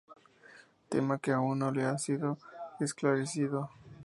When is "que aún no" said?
1.19-1.69